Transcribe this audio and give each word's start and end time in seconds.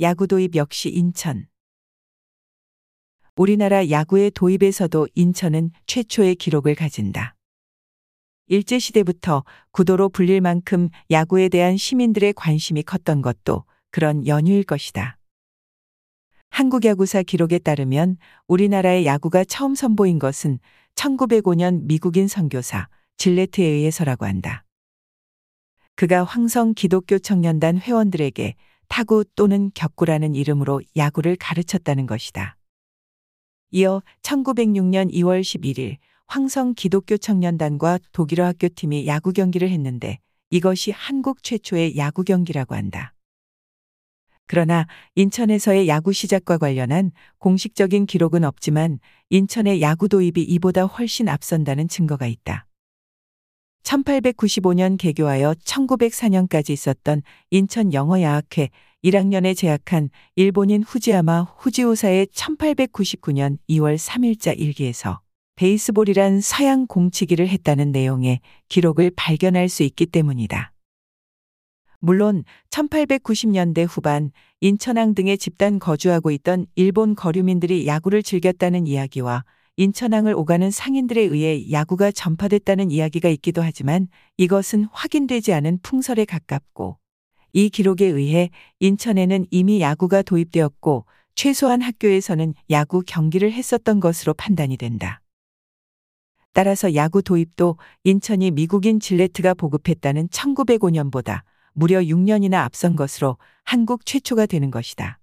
야구 0.00 0.26
도입 0.26 0.56
역시 0.56 0.88
인천. 0.88 1.46
우리나라 3.36 3.88
야구의 3.90 4.32
도입에서도 4.32 5.06
인천은 5.14 5.70
최초의 5.86 6.34
기록을 6.34 6.74
가진다. 6.74 7.36
일제시대부터 8.48 9.44
구도로 9.70 10.08
불릴 10.08 10.40
만큼 10.40 10.88
야구에 11.12 11.48
대한 11.48 11.76
시민들의 11.76 12.32
관심이 12.32 12.82
컸던 12.82 13.22
것도 13.22 13.66
그런 13.92 14.26
연유일 14.26 14.64
것이다. 14.64 15.16
한국야구사 16.50 17.22
기록에 17.22 17.60
따르면 17.60 18.16
우리나라의 18.48 19.06
야구가 19.06 19.44
처음 19.44 19.76
선보인 19.76 20.18
것은 20.18 20.58
1905년 20.96 21.82
미국인 21.84 22.26
선교사 22.26 22.88
질레트에 23.16 23.64
의해서라고 23.64 24.26
한다. 24.26 24.64
그가 25.94 26.24
황성 26.24 26.74
기독교 26.74 27.20
청년단 27.20 27.78
회원들에게 27.78 28.56
타구 28.88 29.24
또는 29.36 29.70
격구라는 29.74 30.34
이름으로 30.34 30.80
야구를 30.96 31.36
가르쳤다는 31.36 32.06
것이다. 32.06 32.56
이어 33.70 34.02
1906년 34.22 35.12
2월 35.12 35.40
11일 35.40 35.96
황성 36.26 36.74
기독교 36.74 37.16
청년단과 37.16 37.98
독일어 38.12 38.44
학교팀이 38.44 39.06
야구 39.06 39.32
경기를 39.32 39.68
했는데 39.70 40.18
이것이 40.50 40.90
한국 40.90 41.42
최초의 41.42 41.96
야구 41.96 42.22
경기라고 42.22 42.74
한다. 42.74 43.14
그러나 44.46 44.86
인천에서의 45.14 45.88
야구 45.88 46.12
시작과 46.12 46.58
관련한 46.58 47.12
공식적인 47.38 48.06
기록은 48.06 48.44
없지만 48.44 48.98
인천의 49.30 49.80
야구 49.80 50.08
도입이 50.08 50.42
이보다 50.42 50.84
훨씬 50.84 51.28
앞선다는 51.28 51.88
증거가 51.88 52.26
있다. 52.26 52.66
1895년 53.94 54.98
개교하여 54.98 55.54
1904년까지 55.64 56.70
있었던 56.70 57.22
인천 57.50 57.92
영어야학회 57.92 58.70
1학년에 59.04 59.56
재학한 59.56 60.10
일본인 60.34 60.82
후지야마 60.82 61.42
후지오사의 61.58 62.26
1899년 62.28 63.58
2월 63.68 63.96
3일자 63.96 64.58
일기에서 64.58 65.20
베이스볼이란 65.56 66.40
서양 66.40 66.86
공치기를 66.86 67.46
했다는 67.48 67.92
내용의 67.92 68.40
기록을 68.68 69.12
발견할 69.14 69.68
수 69.68 69.84
있기 69.84 70.06
때문이다. 70.06 70.72
물론 72.00 72.44
1890년대 72.70 73.86
후반 73.88 74.30
인천항 74.60 75.14
등의 75.14 75.38
집단 75.38 75.78
거주하고 75.78 76.30
있던 76.32 76.66
일본 76.74 77.14
거류민들이 77.14 77.86
야구를 77.86 78.22
즐겼다는 78.22 78.86
이야기와 78.86 79.44
인천항을 79.76 80.34
오가는 80.34 80.70
상인들에 80.70 81.20
의해 81.22 81.70
야구가 81.72 82.12
전파됐다는 82.12 82.92
이야기가 82.92 83.28
있기도 83.30 83.60
하지만 83.62 84.06
이것은 84.36 84.86
확인되지 84.92 85.52
않은 85.52 85.80
풍설에 85.82 86.24
가깝고 86.24 86.98
이 87.52 87.70
기록에 87.70 88.06
의해 88.06 88.50
인천에는 88.78 89.46
이미 89.50 89.80
야구가 89.80 90.22
도입되었고 90.22 91.06
최소한 91.34 91.82
학교에서는 91.82 92.54
야구 92.70 93.02
경기를 93.04 93.52
했었던 93.52 93.98
것으로 93.98 94.34
판단이 94.34 94.76
된다. 94.76 95.20
따라서 96.52 96.94
야구 96.94 97.20
도입도 97.22 97.76
인천이 98.04 98.52
미국인 98.52 99.00
질레트가 99.00 99.54
보급했다는 99.54 100.28
1905년보다 100.28 101.42
무려 101.72 101.98
6년이나 102.00 102.62
앞선 102.62 102.94
것으로 102.94 103.38
한국 103.64 104.06
최초가 104.06 104.46
되는 104.46 104.70
것이다. 104.70 105.18